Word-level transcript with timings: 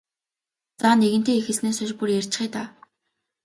За 0.81 0.89
нэгэнтээ 1.01 1.37
эхэлснээс 1.39 1.77
хойш 1.79 1.91
бүр 1.97 2.09
ярьчихъя 2.19 2.47
даа. 2.53 2.67